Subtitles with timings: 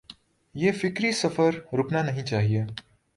[0.55, 2.63] یہ فکری سفر رکنا نہیں چاہیے۔